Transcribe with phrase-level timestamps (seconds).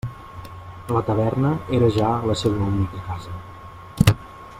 [0.95, 3.39] La taverna era ja la seua única casa.